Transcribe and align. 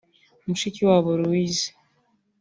Mushikiwabo 0.47 1.11
Louise 1.21 1.67